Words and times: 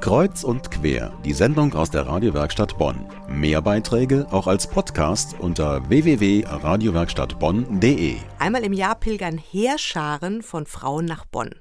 Kreuz 0.00 0.42
und 0.44 0.70
quer, 0.70 1.12
die 1.24 1.32
Sendung 1.32 1.74
aus 1.74 1.90
der 1.90 2.06
Radiowerkstatt 2.06 2.76
Bonn. 2.76 3.08
Mehr 3.28 3.62
Beiträge 3.62 4.26
auch 4.30 4.46
als 4.46 4.66
Podcast 4.66 5.34
unter 5.38 5.88
www.radiowerkstattbonn.de. 5.88 8.16
Einmal 8.38 8.64
im 8.64 8.74
Jahr 8.74 8.96
pilgern 8.96 9.38
Heerscharen 9.38 10.42
von 10.42 10.66
Frauen 10.66 11.06
nach 11.06 11.24
Bonn. 11.24 11.54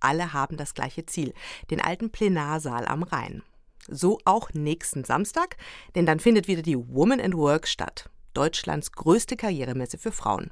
Alle 0.00 0.32
haben 0.32 0.56
das 0.56 0.72
gleiche 0.74 1.04
Ziel, 1.06 1.34
den 1.70 1.80
alten 1.80 2.10
Plenarsaal 2.10 2.86
am 2.86 3.02
Rhein. 3.02 3.42
So 3.88 4.18
auch 4.24 4.54
nächsten 4.54 5.02
Samstag, 5.04 5.56
denn 5.94 6.06
dann 6.06 6.20
findet 6.20 6.48
wieder 6.48 6.62
die 6.62 6.78
Woman 6.78 7.20
and 7.20 7.36
Work 7.36 7.68
statt, 7.68 8.08
Deutschlands 8.32 8.92
größte 8.92 9.36
Karrieremesse 9.36 9.98
für 9.98 10.12
Frauen. 10.12 10.50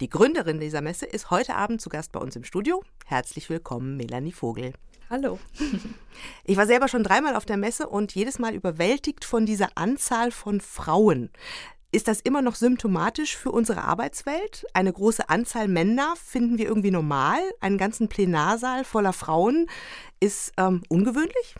Die 0.00 0.08
Gründerin 0.08 0.60
dieser 0.60 0.80
Messe 0.80 1.06
ist 1.06 1.30
heute 1.30 1.56
Abend 1.56 1.80
zu 1.80 1.88
Gast 1.88 2.12
bei 2.12 2.20
uns 2.20 2.36
im 2.36 2.44
Studio. 2.44 2.84
Herzlich 3.04 3.50
willkommen, 3.50 3.96
Melanie 3.96 4.30
Vogel. 4.32 4.74
Hallo. 5.10 5.38
Ich 6.44 6.58
war 6.58 6.66
selber 6.66 6.86
schon 6.86 7.02
dreimal 7.02 7.34
auf 7.34 7.46
der 7.46 7.56
Messe 7.56 7.88
und 7.88 8.14
jedes 8.14 8.38
Mal 8.38 8.54
überwältigt 8.54 9.24
von 9.24 9.46
dieser 9.46 9.70
Anzahl 9.74 10.30
von 10.30 10.60
Frauen. 10.60 11.30
Ist 11.92 12.08
das 12.08 12.20
immer 12.20 12.42
noch 12.42 12.56
symptomatisch 12.56 13.34
für 13.34 13.50
unsere 13.50 13.84
Arbeitswelt? 13.84 14.66
Eine 14.74 14.92
große 14.92 15.30
Anzahl 15.30 15.66
Männer 15.66 16.14
finden 16.22 16.58
wir 16.58 16.66
irgendwie 16.66 16.90
normal. 16.90 17.38
Einen 17.60 17.78
ganzen 17.78 18.08
Plenarsaal 18.08 18.84
voller 18.84 19.14
Frauen 19.14 19.66
ist 20.20 20.52
ähm, 20.58 20.82
ungewöhnlich? 20.88 21.54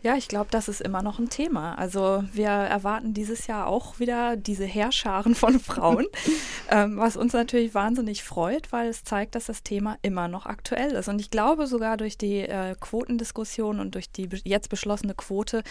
Ja, 0.00 0.14
ich 0.14 0.28
glaube, 0.28 0.46
das 0.52 0.68
ist 0.68 0.80
immer 0.80 1.02
noch 1.02 1.18
ein 1.18 1.28
Thema. 1.28 1.74
Also 1.74 2.22
wir 2.32 2.50
erwarten 2.50 3.14
dieses 3.14 3.48
Jahr 3.48 3.66
auch 3.66 3.98
wieder 3.98 4.36
diese 4.36 4.64
Heerscharen 4.64 5.34
von 5.34 5.58
Frauen, 5.60 6.06
ähm, 6.70 6.98
was 6.98 7.16
uns 7.16 7.32
natürlich 7.32 7.74
wahnsinnig 7.74 8.22
freut, 8.22 8.70
weil 8.70 8.88
es 8.88 9.02
zeigt, 9.02 9.34
dass 9.34 9.46
das 9.46 9.64
Thema 9.64 9.98
immer 10.02 10.28
noch 10.28 10.46
aktuell 10.46 10.92
ist. 10.92 11.08
Und 11.08 11.20
ich 11.20 11.30
glaube 11.30 11.66
sogar 11.66 11.96
durch 11.96 12.16
die 12.16 12.38
äh, 12.42 12.76
Quotendiskussion 12.78 13.80
und 13.80 13.96
durch 13.96 14.12
die 14.12 14.28
jetzt 14.44 14.68
beschlossene 14.68 15.14
Quote 15.14 15.64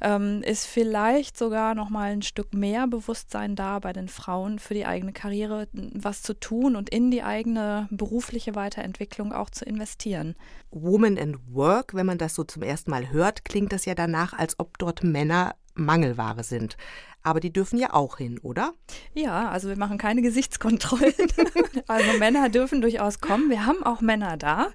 ähm, 0.00 0.42
ist 0.42 0.66
vielleicht 0.66 1.38
sogar 1.38 1.76
noch 1.76 1.88
mal 1.88 2.10
ein 2.10 2.22
Stück 2.22 2.54
mehr 2.54 2.88
Bewusstsein 2.88 3.54
da 3.54 3.78
bei 3.78 3.92
den 3.92 4.08
Frauen 4.08 4.58
für 4.58 4.74
die 4.74 4.86
eigene 4.86 5.12
Karriere 5.12 5.68
was 5.72 6.22
zu 6.22 6.34
tun 6.34 6.74
und 6.74 6.90
in 6.90 7.12
die 7.12 7.22
eigene 7.22 7.86
berufliche 7.92 8.56
Weiterentwicklung 8.56 9.32
auch 9.32 9.50
zu 9.50 9.64
investieren. 9.64 10.34
Woman 10.70 11.16
and 11.16 11.38
Work, 11.52 11.94
wenn 11.94 12.06
man 12.06 12.18
das 12.18 12.34
so 12.34 12.44
zum 12.44 12.62
ersten 12.62 12.90
Mal 12.90 13.10
hört, 13.10 13.44
klingt 13.44 13.67
das 13.72 13.84
ja 13.84 13.94
danach, 13.94 14.32
als 14.32 14.58
ob 14.58 14.78
dort 14.78 15.02
Männer 15.02 15.54
Mangelware 15.74 16.42
sind. 16.44 16.76
Aber 17.22 17.40
die 17.40 17.52
dürfen 17.52 17.78
ja 17.78 17.92
auch 17.92 18.18
hin, 18.18 18.38
oder? 18.38 18.72
Ja, 19.12 19.50
also 19.50 19.68
wir 19.68 19.76
machen 19.76 19.98
keine 19.98 20.22
Gesichtskontrollen. 20.22 21.12
also 21.86 22.18
Männer 22.18 22.48
dürfen 22.48 22.80
durchaus 22.80 23.20
kommen. 23.20 23.50
Wir 23.50 23.66
haben 23.66 23.82
auch 23.82 24.00
Männer 24.00 24.36
da. 24.36 24.68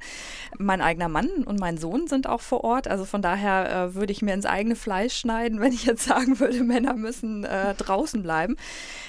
Mein 0.60 0.82
eigener 0.82 1.08
Mann 1.08 1.30
und 1.46 1.60
mein 1.60 1.78
Sohn 1.78 2.08
sind 2.08 2.28
auch 2.28 2.42
vor 2.42 2.64
Ort. 2.64 2.88
Also 2.88 3.06
von 3.06 3.22
daher 3.22 3.72
äh, 3.72 3.96
würde 3.96 4.12
ich 4.12 4.22
mir 4.22 4.34
ins 4.34 4.46
eigene 4.46 4.76
Fleisch 4.76 5.16
schneiden, 5.16 5.60
wenn 5.62 5.72
ich 5.72 5.86
jetzt 5.86 6.06
sagen 6.06 6.40
würde, 6.40 6.64
Männer 6.64 6.96
müssen 6.96 7.44
äh, 7.46 7.74
draußen 7.76 8.22
bleiben. 8.22 8.56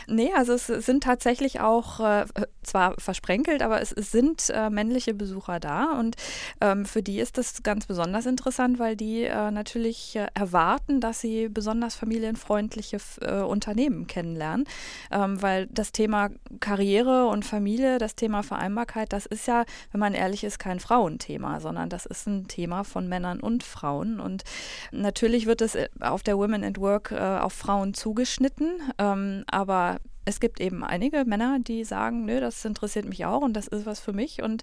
Nee, 0.07 0.33
also 0.35 0.53
es 0.53 0.67
sind 0.67 1.03
tatsächlich 1.03 1.61
auch 1.61 2.01
äh, 2.01 2.25
zwar 2.63 2.95
versprenkelt, 2.99 3.63
aber 3.63 3.81
es, 3.81 3.93
es 3.93 4.11
sind 4.11 4.51
äh, 4.51 4.71
männliche 4.71 5.15
Besucher 5.15 5.61
da. 5.61 5.99
Und 5.99 6.17
ähm, 6.61 6.85
für 6.85 7.03
die 7.03 7.19
ist 7.19 7.39
das 7.39 7.63
ganz 7.63 7.87
besonders 7.87 8.27
interessant, 8.27 8.79
weil 8.79 8.97
die 8.97 9.25
äh, 9.25 9.51
natürlich 9.51 10.17
äh, 10.17 10.29
erwarten, 10.35 11.01
dass 11.01 11.21
sie 11.21 11.49
besonders 11.49 11.95
familienfreundliche 11.95 12.99
äh, 13.25 13.43
Unternehmen 13.43 14.07
kennenlernen. 14.07 14.67
Ähm, 15.11 15.41
weil 15.43 15.67
das 15.69 15.93
Thema 15.93 16.31
Karriere 16.61 17.27
und 17.27 17.45
Familie, 17.45 17.99
das 17.99 18.15
Thema 18.15 18.43
Vereinbarkeit, 18.43 19.13
das 19.13 19.27
ist 19.27 19.47
ja, 19.47 19.65
wenn 19.93 20.01
man 20.01 20.15
ehrlich 20.15 20.45
ist, 20.45 20.59
kein 20.59 20.81
Frauenthema, 20.81 21.61
sondern 21.61 21.89
das 21.89 22.07
ist 22.07 22.27
ein 22.27 22.49
Thema 22.49 22.85
von 22.85 23.09
Männern 23.09 23.41
und 23.41 23.63
Frauen. 23.63 24.21
Und 24.21 24.45
natürlich 24.93 25.47
wird 25.47 25.61
es 25.61 25.75
äh, 25.75 25.89
auf 26.01 26.23
der 26.23 26.39
Women 26.39 26.65
at 26.65 26.79
Work 26.79 27.13
äh, 27.13 27.19
auf 27.19 27.53
Frauen 27.53 27.95
zugeschnitten, 27.95 28.81
ähm, 28.99 29.45
aber 29.47 29.99
es 30.25 30.41
gibt 30.41 30.61
eben 30.61 30.85
einige 30.85 31.25
Männer, 31.25 31.59
die 31.61 31.85
sagen, 31.85 32.25
nö, 32.25 32.41
das 32.41 32.65
interessiert 32.65 33.05
mich 33.05 33.25
auch 33.27 33.43
und 33.43 33.55
das 33.55 33.69
ist 33.69 33.87
was 33.87 34.01
für 34.01 34.13
mich 34.13 34.43
und 34.43 34.63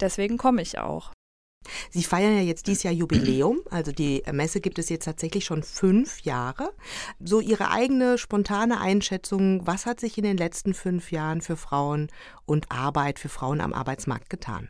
deswegen 0.00 0.38
komme 0.38 0.62
ich 0.62 0.78
auch. 0.78 1.12
Sie 1.90 2.02
feiern 2.02 2.36
ja 2.36 2.42
jetzt 2.42 2.66
dieses 2.66 2.82
Jahr 2.82 2.92
Jubiläum, 2.94 3.60
also 3.70 3.92
die 3.92 4.22
Messe 4.32 4.60
gibt 4.60 4.78
es 4.78 4.88
jetzt 4.88 5.04
tatsächlich 5.04 5.44
schon 5.44 5.62
fünf 5.62 6.20
Jahre. 6.20 6.72
So 7.20 7.40
Ihre 7.40 7.70
eigene 7.70 8.18
spontane 8.18 8.80
Einschätzung, 8.80 9.66
was 9.66 9.86
hat 9.86 10.00
sich 10.00 10.18
in 10.18 10.24
den 10.24 10.36
letzten 10.36 10.74
fünf 10.74 11.12
Jahren 11.12 11.40
für 11.40 11.56
Frauen 11.56 12.08
und 12.46 12.70
Arbeit 12.70 13.18
für 13.18 13.28
Frauen 13.28 13.60
am 13.60 13.72
Arbeitsmarkt 13.72 14.30
getan? 14.30 14.68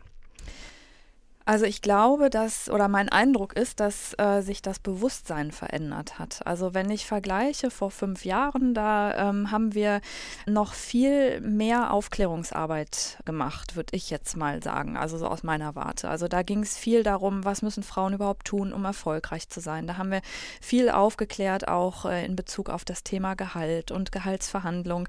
Also 1.45 1.65
ich 1.65 1.83
glaube, 1.83 2.31
dass, 2.31 2.71
oder 2.71 2.89
mein 2.89 3.09
Eindruck 3.09 3.55
ist, 3.55 3.81
dass 3.81 4.15
äh, 4.19 4.43
sich 4.43 4.63
das 4.63 4.79
Bewusstsein 4.79 5.51
verändert 5.51 6.19
hat. 6.19 6.47
Also 6.47 6.75
wenn 6.75 6.91
ich 6.91 7.07
vergleiche 7.07 7.71
vor 7.71 7.91
fünf 7.91 8.25
Jahren, 8.25 8.75
da 8.75 9.31
ähm, 9.31 9.51
haben 9.51 9.75
wir 9.75 10.01
noch 10.47 10.73
viel 10.73 11.41
mehr 11.41 11.93
Aufklärungsarbeit 11.93 13.19
gemacht, 13.25 13.77
würde 13.77 13.97
ich 13.97 14.11
jetzt 14.11 14.37
mal 14.37 14.63
sagen, 14.63 14.97
also 14.97 15.19
so 15.19 15.27
aus 15.27 15.43
meiner 15.43 15.75
Warte. 15.75 16.09
Also 16.09 16.29
da 16.29 16.43
ging 16.43 16.63
es 16.63 16.77
viel 16.77 17.03
darum, 17.03 17.45
was 17.45 17.63
müssen 17.63 17.83
Frauen 17.83 18.15
überhaupt 18.15 18.47
tun, 18.47 18.73
um 18.73 18.85
erfolgreich 18.85 19.49
zu 19.49 19.61
sein. 19.61 19.87
Da 19.87 19.97
haben 19.97 20.11
wir 20.11 20.23
viel 20.61 20.91
aufgeklärt, 20.91 21.67
auch 21.69 22.05
äh, 22.05 22.25
in 22.25 22.37
Bezug 22.37 22.71
auf 22.71 22.85
das 22.85 23.03
Thema 23.03 23.35
Gehalt 23.35 23.91
und 23.91 24.13
Gehaltsverhandlung. 24.13 25.09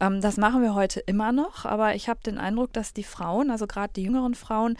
Ähm, 0.00 0.20
das 0.20 0.36
machen 0.38 0.62
wir 0.62 0.74
heute 0.74 1.00
immer 1.00 1.32
noch, 1.32 1.66
aber 1.66 1.94
ich 1.94 2.08
habe 2.08 2.20
den 2.24 2.38
Eindruck, 2.38 2.72
dass 2.72 2.94
die 2.94 3.04
Frauen, 3.04 3.50
also 3.50 3.66
gerade 3.66 3.92
die 3.94 4.02
jüngeren 4.02 4.34
Frauen, 4.34 4.76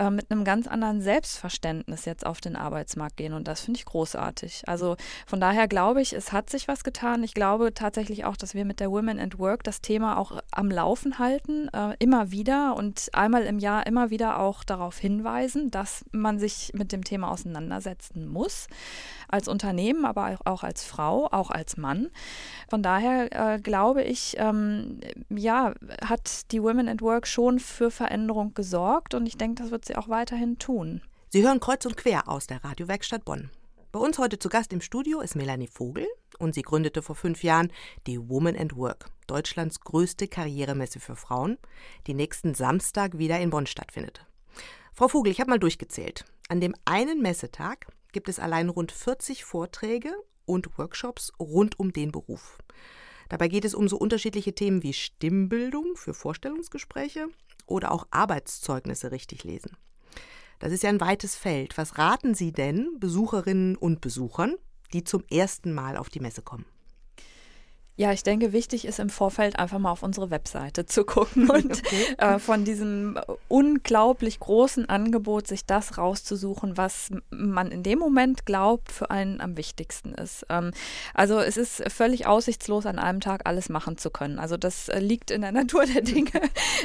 äh, 0.00 0.10
mit 0.10 0.30
einem 0.30 0.44
ganz 0.48 0.66
anderen 0.66 1.02
Selbstverständnis 1.02 2.06
jetzt 2.06 2.24
auf 2.24 2.40
den 2.40 2.56
Arbeitsmarkt 2.56 3.18
gehen 3.18 3.34
und 3.34 3.46
das 3.46 3.60
finde 3.60 3.76
ich 3.80 3.84
großartig. 3.84 4.62
Also 4.66 4.96
von 5.26 5.42
daher 5.42 5.68
glaube 5.68 6.00
ich, 6.00 6.14
es 6.14 6.32
hat 6.32 6.48
sich 6.48 6.68
was 6.68 6.84
getan. 6.84 7.22
Ich 7.22 7.34
glaube 7.34 7.74
tatsächlich 7.74 8.24
auch, 8.24 8.34
dass 8.34 8.54
wir 8.54 8.64
mit 8.64 8.80
der 8.80 8.90
Women 8.90 9.20
at 9.20 9.38
Work 9.38 9.62
das 9.64 9.82
Thema 9.82 10.16
auch 10.16 10.40
am 10.50 10.70
Laufen 10.70 11.18
halten, 11.18 11.68
äh, 11.74 11.94
immer 11.98 12.30
wieder 12.30 12.76
und 12.76 13.10
einmal 13.12 13.42
im 13.42 13.58
Jahr 13.58 13.86
immer 13.86 14.08
wieder 14.08 14.40
auch 14.40 14.64
darauf 14.64 14.96
hinweisen, 14.96 15.70
dass 15.70 16.06
man 16.12 16.38
sich 16.38 16.72
mit 16.72 16.92
dem 16.92 17.04
Thema 17.04 17.30
auseinandersetzen 17.30 18.26
muss, 18.26 18.68
als 19.28 19.48
Unternehmen, 19.48 20.06
aber 20.06 20.38
auch 20.46 20.62
als 20.62 20.82
Frau, 20.82 21.28
auch 21.30 21.50
als 21.50 21.76
Mann. 21.76 22.08
Von 22.70 22.82
daher 22.82 23.28
äh, 23.32 23.60
glaube 23.60 24.02
ich, 24.02 24.36
ähm, 24.38 25.00
ja, 25.28 25.74
hat 26.02 26.50
die 26.52 26.62
Women 26.62 26.88
at 26.88 27.02
Work 27.02 27.26
schon 27.26 27.58
für 27.58 27.90
Veränderung 27.90 28.54
gesorgt 28.54 29.12
und 29.12 29.26
ich 29.26 29.36
denke, 29.36 29.62
das 29.62 29.70
wird 29.70 29.84
sie 29.84 29.96
auch 29.96 30.08
weiterhin 30.08 30.37
weiterhin 30.38 30.58
tun. 30.58 31.02
Sie 31.30 31.42
hören 31.42 31.60
kreuz 31.60 31.84
und 31.84 31.96
quer 31.96 32.28
aus 32.28 32.46
der 32.46 32.62
Radiowerkstatt 32.62 33.24
Bonn. 33.24 33.50
Bei 33.90 33.98
uns 33.98 34.18
heute 34.18 34.38
zu 34.38 34.48
Gast 34.48 34.72
im 34.72 34.80
Studio 34.80 35.20
ist 35.20 35.34
Melanie 35.34 35.66
Vogel 35.66 36.06
und 36.38 36.54
sie 36.54 36.62
gründete 36.62 37.02
vor 37.02 37.16
fünf 37.16 37.42
Jahren 37.42 37.72
die 38.06 38.20
Woman 38.28 38.56
and 38.56 38.76
Work, 38.76 39.06
Deutschlands 39.26 39.80
größte 39.80 40.28
Karrieremesse 40.28 41.00
für 41.00 41.16
Frauen, 41.16 41.58
die 42.06 42.14
nächsten 42.14 42.54
Samstag 42.54 43.18
wieder 43.18 43.40
in 43.40 43.50
Bonn 43.50 43.66
stattfindet. 43.66 44.26
Frau 44.92 45.08
Vogel, 45.08 45.32
ich 45.32 45.40
habe 45.40 45.50
mal 45.50 45.58
durchgezählt. 45.58 46.24
An 46.48 46.60
dem 46.60 46.74
einen 46.84 47.20
Messetag 47.20 47.86
gibt 48.12 48.28
es 48.28 48.38
allein 48.38 48.68
rund 48.68 48.92
40 48.92 49.44
Vorträge 49.44 50.12
und 50.44 50.78
Workshops 50.78 51.32
rund 51.40 51.80
um 51.80 51.92
den 51.92 52.12
Beruf. 52.12 52.58
Dabei 53.28 53.48
geht 53.48 53.64
es 53.64 53.74
um 53.74 53.88
so 53.88 53.98
unterschiedliche 53.98 54.54
Themen 54.54 54.82
wie 54.82 54.92
Stimmbildung 54.92 55.96
für 55.96 56.14
Vorstellungsgespräche 56.14 57.26
oder 57.66 57.90
auch 57.90 58.06
Arbeitszeugnisse 58.10 59.10
richtig 59.10 59.44
lesen. 59.44 59.76
Das 60.58 60.72
ist 60.72 60.82
ja 60.82 60.88
ein 60.88 61.00
weites 61.00 61.36
Feld. 61.36 61.78
Was 61.78 61.98
raten 61.98 62.34
Sie 62.34 62.52
denn 62.52 62.98
Besucherinnen 62.98 63.76
und 63.76 64.00
Besuchern, 64.00 64.54
die 64.92 65.04
zum 65.04 65.24
ersten 65.30 65.72
Mal 65.72 65.96
auf 65.96 66.08
die 66.08 66.20
Messe 66.20 66.42
kommen? 66.42 66.64
Ja, 67.98 68.12
ich 68.12 68.22
denke, 68.22 68.52
wichtig 68.52 68.84
ist 68.84 69.00
im 69.00 69.10
Vorfeld 69.10 69.58
einfach 69.58 69.80
mal 69.80 69.90
auf 69.90 70.04
unsere 70.04 70.30
Webseite 70.30 70.86
zu 70.86 71.02
gucken 71.02 71.50
und 71.50 71.78
okay. 71.78 72.14
äh, 72.18 72.38
von 72.38 72.64
diesem 72.64 73.18
unglaublich 73.48 74.38
großen 74.38 74.88
Angebot 74.88 75.48
sich 75.48 75.66
das 75.66 75.98
rauszusuchen, 75.98 76.76
was 76.76 77.10
man 77.30 77.72
in 77.72 77.82
dem 77.82 77.98
Moment 77.98 78.46
glaubt, 78.46 78.92
für 78.92 79.10
einen 79.10 79.40
am 79.40 79.56
wichtigsten 79.56 80.14
ist. 80.14 80.46
Ähm, 80.48 80.70
also 81.12 81.40
es 81.40 81.56
ist 81.56 81.90
völlig 81.90 82.28
aussichtslos, 82.28 82.86
an 82.86 83.00
einem 83.00 83.18
Tag 83.18 83.42
alles 83.46 83.68
machen 83.68 83.98
zu 83.98 84.10
können. 84.10 84.38
Also 84.38 84.56
das 84.56 84.88
äh, 84.88 85.00
liegt 85.00 85.32
in 85.32 85.40
der 85.40 85.50
Natur 85.58 85.84
der 85.84 86.02
Dinge 86.02 86.30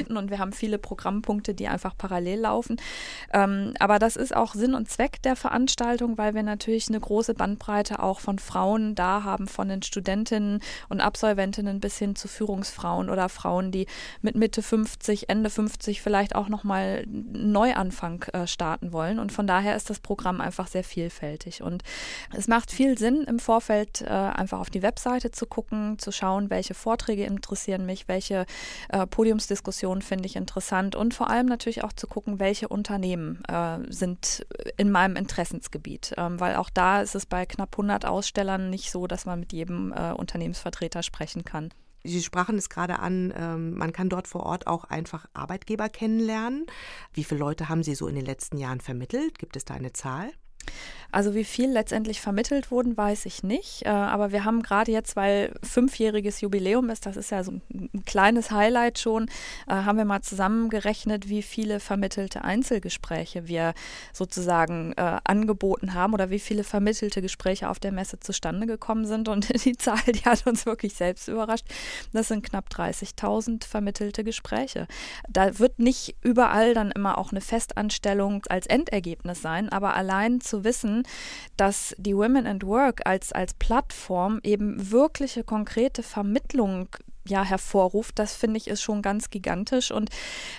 und 0.08 0.30
wir 0.30 0.40
haben 0.40 0.52
viele 0.52 0.78
Programmpunkte, 0.78 1.54
die 1.54 1.68
einfach 1.68 1.96
parallel 1.96 2.40
laufen. 2.40 2.80
Ähm, 3.32 3.74
aber 3.78 4.00
das 4.00 4.16
ist 4.16 4.34
auch 4.34 4.54
Sinn 4.54 4.74
und 4.74 4.90
Zweck 4.90 5.22
der 5.22 5.36
Veranstaltung, 5.36 6.18
weil 6.18 6.34
wir 6.34 6.42
natürlich 6.42 6.88
eine 6.88 6.98
große 6.98 7.34
Bandbreite 7.34 8.02
auch 8.02 8.18
von 8.18 8.40
Frauen 8.40 8.96
da 8.96 9.22
haben, 9.22 9.46
von 9.46 9.68
den 9.68 9.82
Studentinnen 9.82 10.58
und 10.88 11.03
Absolventinnen 11.04 11.80
bis 11.80 11.98
hin 11.98 12.16
zu 12.16 12.28
Führungsfrauen 12.28 13.10
oder 13.10 13.28
Frauen, 13.28 13.70
die 13.70 13.86
mit 14.22 14.34
Mitte 14.34 14.62
50, 14.62 15.28
Ende 15.28 15.50
50 15.50 16.02
vielleicht 16.02 16.34
auch 16.34 16.48
nochmal 16.48 17.04
einen 17.04 17.52
Neuanfang 17.52 18.24
äh, 18.32 18.46
starten 18.46 18.92
wollen. 18.92 19.18
Und 19.18 19.32
von 19.32 19.46
daher 19.46 19.76
ist 19.76 19.90
das 19.90 20.00
Programm 20.00 20.40
einfach 20.40 20.66
sehr 20.66 20.84
vielfältig. 20.84 21.62
Und 21.62 21.82
es 22.32 22.48
macht 22.48 22.70
viel 22.70 22.98
Sinn, 22.98 23.24
im 23.28 23.38
Vorfeld 23.38 24.02
äh, 24.02 24.08
einfach 24.08 24.60
auf 24.60 24.70
die 24.70 24.82
Webseite 24.82 25.30
zu 25.30 25.46
gucken, 25.46 25.98
zu 25.98 26.12
schauen, 26.12 26.50
welche 26.50 26.74
Vorträge 26.74 27.24
interessieren 27.24 27.86
mich, 27.86 28.08
welche 28.08 28.46
äh, 28.88 29.06
Podiumsdiskussionen 29.06 30.02
finde 30.02 30.26
ich 30.26 30.36
interessant 30.36 30.96
und 30.96 31.14
vor 31.14 31.30
allem 31.30 31.46
natürlich 31.46 31.84
auch 31.84 31.92
zu 31.92 32.06
gucken, 32.06 32.38
welche 32.38 32.68
Unternehmen 32.68 33.42
äh, 33.48 33.78
sind 33.88 34.46
in 34.76 34.90
meinem 34.90 35.16
Interessensgebiet. 35.16 36.14
Ähm, 36.16 36.40
weil 36.40 36.56
auch 36.56 36.70
da 36.70 37.02
ist 37.02 37.14
es 37.14 37.26
bei 37.26 37.46
knapp 37.46 37.74
100 37.74 38.06
Ausstellern 38.06 38.70
nicht 38.70 38.90
so, 38.90 39.06
dass 39.06 39.26
man 39.26 39.40
mit 39.40 39.52
jedem 39.52 39.92
äh, 39.92 40.12
Unternehmensvertreter 40.12 40.93
sprechen 41.02 41.44
kann. 41.44 41.70
Sie 42.04 42.22
sprachen 42.22 42.58
es 42.58 42.68
gerade 42.68 42.98
an, 42.98 43.32
ähm, 43.34 43.74
man 43.74 43.92
kann 43.94 44.10
dort 44.10 44.28
vor 44.28 44.44
Ort 44.44 44.66
auch 44.66 44.84
einfach 44.84 45.26
Arbeitgeber 45.32 45.88
kennenlernen. 45.88 46.66
Wie 47.14 47.24
viele 47.24 47.40
Leute 47.40 47.70
haben 47.70 47.82
Sie 47.82 47.94
so 47.94 48.06
in 48.08 48.14
den 48.14 48.26
letzten 48.26 48.58
Jahren 48.58 48.82
vermittelt? 48.82 49.38
Gibt 49.38 49.56
es 49.56 49.64
da 49.64 49.72
eine 49.74 49.94
Zahl? 49.94 50.30
Also 51.14 51.32
wie 51.36 51.44
viel 51.44 51.70
letztendlich 51.70 52.20
vermittelt 52.20 52.72
wurden, 52.72 52.96
weiß 52.96 53.26
ich 53.26 53.44
nicht. 53.44 53.86
Äh, 53.86 53.90
aber 53.90 54.32
wir 54.32 54.44
haben 54.44 54.64
gerade 54.64 54.90
jetzt, 54.90 55.14
weil 55.14 55.54
fünfjähriges 55.62 56.40
Jubiläum 56.40 56.90
ist, 56.90 57.06
das 57.06 57.16
ist 57.16 57.30
ja 57.30 57.44
so 57.44 57.52
ein 57.52 57.88
kleines 58.04 58.50
Highlight 58.50 58.98
schon, 58.98 59.28
äh, 59.68 59.74
haben 59.74 59.96
wir 59.96 60.06
mal 60.06 60.22
zusammengerechnet, 60.22 61.28
wie 61.28 61.42
viele 61.42 61.78
vermittelte 61.78 62.42
Einzelgespräche 62.42 63.46
wir 63.46 63.74
sozusagen 64.12 64.92
äh, 64.96 65.20
angeboten 65.22 65.94
haben 65.94 66.14
oder 66.14 66.30
wie 66.30 66.40
viele 66.40 66.64
vermittelte 66.64 67.22
Gespräche 67.22 67.68
auf 67.68 67.78
der 67.78 67.92
Messe 67.92 68.18
zustande 68.18 68.66
gekommen 68.66 69.06
sind. 69.06 69.28
Und 69.28 69.64
die 69.64 69.76
Zahl, 69.76 70.02
die 70.08 70.24
hat 70.24 70.44
uns 70.48 70.66
wirklich 70.66 70.94
selbst 70.94 71.28
überrascht. 71.28 71.66
Das 72.12 72.26
sind 72.26 72.44
knapp 72.44 72.70
30.000 72.70 73.68
vermittelte 73.68 74.24
Gespräche. 74.24 74.88
Da 75.28 75.60
wird 75.60 75.78
nicht 75.78 76.16
überall 76.22 76.74
dann 76.74 76.90
immer 76.90 77.18
auch 77.18 77.30
eine 77.30 77.40
Festanstellung 77.40 78.42
als 78.48 78.66
Endergebnis 78.66 79.40
sein, 79.40 79.68
aber 79.68 79.94
allein 79.94 80.40
zu 80.40 80.53
zu 80.54 80.62
wissen, 80.62 81.02
dass 81.56 81.94
die 81.98 82.14
Women 82.14 82.46
and 82.46 82.64
Work 82.64 83.06
als, 83.06 83.32
als 83.32 83.54
Plattform 83.54 84.38
eben 84.44 84.92
wirkliche 84.92 85.42
konkrete 85.42 86.04
Vermittlung 86.04 86.88
ja, 87.26 87.42
hervorruft, 87.42 88.18
das 88.18 88.36
finde 88.36 88.58
ich 88.58 88.68
ist 88.68 88.82
schon 88.82 89.00
ganz 89.00 89.30
gigantisch. 89.30 89.90
Und 89.90 90.10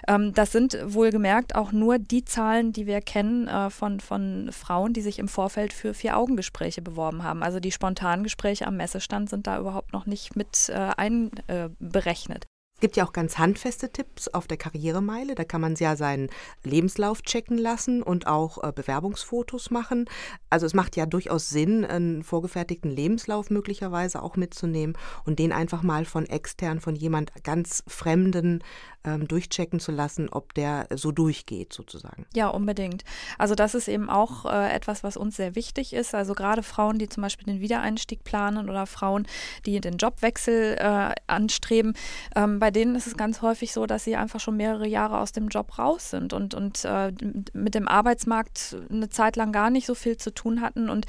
ähm, 0.07 0.33
das 0.33 0.51
sind 0.51 0.77
wohlgemerkt 0.83 1.55
auch 1.55 1.71
nur 1.71 1.99
die 1.99 2.25
Zahlen, 2.25 2.73
die 2.73 2.87
wir 2.87 3.01
kennen 3.01 3.47
äh, 3.47 3.69
von, 3.69 3.99
von 3.99 4.49
Frauen, 4.51 4.91
die 4.91 5.01
sich 5.01 5.19
im 5.19 5.27
Vorfeld 5.27 5.73
für 5.73 5.93
Vier-Augen-Gespräche 5.93 6.81
beworben 6.81 7.23
haben. 7.23 7.43
Also 7.43 7.59
die 7.59 7.71
spontanen 7.71 8.23
Gespräche 8.23 8.65
am 8.65 8.77
Messestand 8.77 9.29
sind 9.29 9.47
da 9.47 9.59
überhaupt 9.59 9.93
noch 9.93 10.07
nicht 10.07 10.35
mit 10.35 10.69
äh, 10.69 10.91
einberechnet. 10.97 12.45
Es 12.45 12.54
gibt 12.85 12.97
ja 12.97 13.03
auch 13.03 13.13
ganz 13.13 13.39
handfeste 13.39 13.91
Tipps 13.91 14.27
auf 14.27 14.45
der 14.45 14.57
Karrieremeile. 14.57 15.33
Da 15.33 15.43
kann 15.43 15.59
man 15.59 15.73
ja 15.73 15.95
seinen 15.95 16.29
Lebenslauf 16.63 17.23
checken 17.23 17.57
lassen 17.57 18.03
und 18.03 18.27
auch 18.27 18.63
äh, 18.63 18.71
Bewerbungsfotos 18.71 19.71
machen. 19.71 20.05
Also 20.51 20.67
es 20.67 20.75
macht 20.75 20.95
ja 20.95 21.07
durchaus 21.07 21.49
Sinn, 21.49 21.83
einen 21.83 22.21
vorgefertigten 22.21 22.91
Lebenslauf 22.91 23.49
möglicherweise 23.49 24.21
auch 24.21 24.35
mitzunehmen 24.35 24.95
und 25.23 25.39
den 25.39 25.51
einfach 25.51 25.81
mal 25.81 26.05
von 26.05 26.27
extern, 26.27 26.79
von 26.79 26.95
jemand 26.95 27.31
ganz 27.43 27.83
Fremden 27.87 28.63
ähm, 29.05 29.27
durchchecken 29.27 29.79
zu 29.79 29.91
lassen, 29.91 30.29
ob 30.29 30.53
der 30.53 30.87
so 30.95 31.11
durchgeht 31.11 31.73
sozusagen. 31.73 32.25
Ja, 32.33 32.47
unbedingt. 32.49 33.03
Also 33.37 33.55
das 33.55 33.75
ist 33.75 33.87
eben 33.87 34.09
auch 34.09 34.45
äh, 34.45 34.73
etwas, 34.73 35.03
was 35.03 35.15
uns 35.17 35.35
sehr 35.35 35.55
wichtig 35.55 35.93
ist. 35.93 36.15
Also 36.15 36.33
gerade 36.33 36.63
Frauen, 36.63 36.97
die 36.97 37.07
zum 37.07 37.21
Beispiel 37.21 37.45
den 37.45 37.61
Wiedereinstieg 37.61 38.23
planen 38.23 38.69
oder 38.69 38.85
Frauen, 38.87 39.27
die 39.65 39.79
den 39.79 39.97
Jobwechsel 39.97 40.77
äh, 40.79 41.13
anstreben, 41.27 41.93
ähm, 42.35 42.59
bei 42.59 42.71
denen 42.71 42.95
ist 42.95 43.07
es 43.07 43.15
ganz 43.17 43.41
häufig 43.41 43.71
so, 43.71 43.85
dass 43.85 44.03
sie 44.03 44.15
einfach 44.15 44.39
schon 44.39 44.57
mehrere 44.57 44.87
Jahre 44.87 45.19
aus 45.19 45.31
dem 45.31 45.49
Job 45.49 45.77
raus 45.77 46.09
sind 46.09 46.33
und, 46.33 46.53
und 46.53 46.83
äh, 46.85 47.11
mit 47.53 47.75
dem 47.75 47.87
Arbeitsmarkt 47.87 48.77
eine 48.89 49.09
Zeit 49.09 49.35
lang 49.35 49.51
gar 49.51 49.69
nicht 49.69 49.85
so 49.85 49.95
viel 49.95 50.17
zu 50.17 50.33
tun 50.33 50.61
hatten. 50.61 50.89
Und 50.89 51.05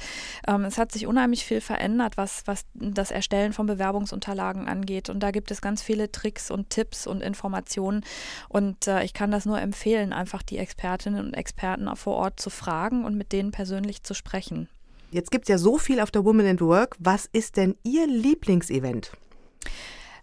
ähm, 0.47 0.65
es 0.65 0.77
hat 0.77 0.91
sich 0.91 1.07
unheimlich 1.07 1.45
viel 1.45 1.61
verändert, 1.61 2.17
was, 2.17 2.43
was 2.45 2.65
das 2.73 3.11
Erstellen 3.11 3.53
von 3.53 3.65
Bewerbungsunterlagen 3.65 4.67
angeht. 4.67 5.09
Und 5.09 5.21
da 5.21 5.31
gibt 5.31 5.51
es 5.51 5.61
ganz 5.61 5.81
viele 5.81 6.11
Tricks 6.11 6.51
und 6.51 6.69
Tipps 6.69 7.07
und 7.07 7.21
Informationen 7.21 7.86
Informationen. 7.87 8.03
Und 8.49 8.87
äh, 8.87 9.03
ich 9.03 9.13
kann 9.13 9.31
das 9.31 9.45
nur 9.45 9.59
empfehlen, 9.59 10.13
einfach 10.13 10.43
die 10.43 10.57
Expertinnen 10.57 11.25
und 11.25 11.33
Experten 11.33 11.93
vor 11.95 12.15
Ort 12.15 12.39
zu 12.39 12.49
fragen 12.49 13.05
und 13.05 13.15
mit 13.15 13.31
denen 13.31 13.51
persönlich 13.51 14.03
zu 14.03 14.13
sprechen. 14.13 14.69
Jetzt 15.11 15.31
gibt 15.31 15.45
es 15.45 15.49
ja 15.49 15.57
so 15.57 15.77
viel 15.77 15.99
auf 15.99 16.11
der 16.11 16.25
Women 16.25 16.45
at 16.45 16.61
Work. 16.61 16.95
Was 16.99 17.27
ist 17.31 17.55
denn 17.57 17.75
Ihr 17.83 18.07
Lieblingsevent? 18.07 19.11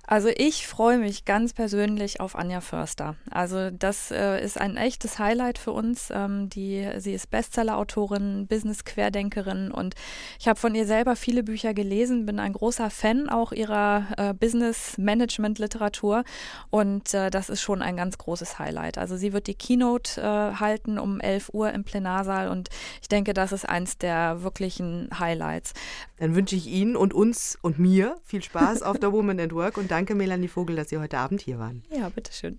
Also 0.06 0.28
ich 0.36 0.66
freue 0.66 0.98
mich 0.98 1.24
ganz 1.24 1.54
persönlich 1.54 2.20
auf 2.20 2.36
Anja 2.36 2.60
Förster. 2.60 3.16
Also 3.30 3.70
das 3.70 4.10
äh, 4.10 4.44
ist 4.44 4.60
ein 4.60 4.76
echtes 4.76 5.18
Highlight 5.18 5.56
für 5.56 5.72
uns. 5.72 6.10
Ähm, 6.10 6.50
die, 6.50 6.86
sie 6.98 7.14
ist 7.14 7.30
Bestseller-Autorin, 7.30 8.46
Business-Querdenkerin 8.46 9.70
und 9.70 9.94
ich 10.38 10.46
habe 10.46 10.60
von 10.60 10.74
ihr 10.74 10.86
selber 10.86 11.16
viele 11.16 11.42
Bücher 11.42 11.72
gelesen, 11.72 12.26
bin 12.26 12.38
ein 12.38 12.52
großer 12.52 12.90
Fan 12.90 13.30
auch 13.30 13.52
ihrer 13.52 14.06
äh, 14.18 14.34
Business-Management-Literatur 14.34 16.24
und 16.68 17.14
äh, 17.14 17.30
das 17.30 17.48
ist 17.48 17.62
schon 17.62 17.80
ein 17.80 17.96
ganz 17.96 18.18
großes 18.18 18.58
Highlight. 18.58 18.98
Also 18.98 19.16
sie 19.16 19.32
wird 19.32 19.46
die 19.46 19.54
Keynote 19.54 20.20
äh, 20.20 20.60
halten 20.60 20.98
um 20.98 21.18
11 21.18 21.48
Uhr 21.54 21.72
im 21.72 21.84
Plenarsaal 21.84 22.48
und 22.48 22.68
ich 23.00 23.08
denke, 23.08 23.32
das 23.32 23.52
ist 23.52 23.66
eins 23.66 23.96
der 23.96 24.42
wirklichen 24.42 25.08
Highlights. 25.18 25.72
Dann 26.18 26.34
wünsche 26.34 26.56
ich 26.56 26.66
Ihnen 26.66 26.94
und 26.94 27.14
uns 27.14 27.58
und 27.62 27.78
mir 27.78 28.16
viel 28.22 28.42
Spaß 28.42 28.82
auf 28.82 28.98
der 28.98 29.12
Woman 29.14 29.40
at 29.40 29.52
Work 29.52 29.78
und 29.78 29.90
danke, 29.94 30.16
Melanie 30.16 30.48
Vogel, 30.48 30.74
dass 30.74 30.88
Sie 30.88 30.98
heute 30.98 31.18
Abend 31.18 31.40
hier 31.40 31.60
waren. 31.60 31.84
Ja, 31.88 32.08
bitteschön. 32.08 32.58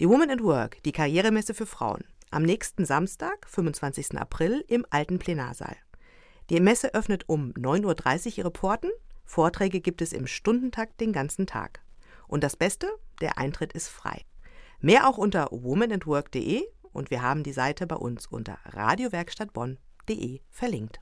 Die 0.00 0.08
Woman 0.08 0.30
at 0.30 0.42
Work, 0.42 0.82
die 0.82 0.90
Karrieremesse 0.90 1.54
für 1.54 1.66
Frauen. 1.66 2.02
Am 2.32 2.42
nächsten 2.42 2.84
Samstag, 2.84 3.48
25. 3.48 4.18
April, 4.18 4.64
im 4.66 4.84
alten 4.90 5.20
Plenarsaal. 5.20 5.76
Die 6.50 6.58
Messe 6.58 6.92
öffnet 6.92 7.28
um 7.28 7.52
9.30 7.52 8.26
Uhr 8.26 8.38
ihre 8.38 8.50
Pforten. 8.50 8.90
Vorträge 9.24 9.80
gibt 9.80 10.02
es 10.02 10.12
im 10.12 10.26
Stundentakt 10.26 11.00
den 11.00 11.12
ganzen 11.12 11.46
Tag. 11.46 11.80
Und 12.26 12.42
das 12.42 12.56
Beste, 12.56 12.88
der 13.20 13.38
Eintritt 13.38 13.72
ist 13.72 13.88
frei. 13.88 14.22
Mehr 14.80 15.08
auch 15.08 15.16
unter 15.16 15.48
womanandwork.de 15.52 16.64
und 16.92 17.10
wir 17.10 17.22
haben 17.22 17.44
die 17.44 17.52
Seite 17.52 17.86
bei 17.86 17.96
uns 17.96 18.26
unter 18.26 18.58
radiowerkstattbonn.de 18.64 20.40
verlinkt. 20.50 21.00